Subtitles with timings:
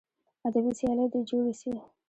[0.47, 1.71] ادبي سیالۍ دې جوړې سي.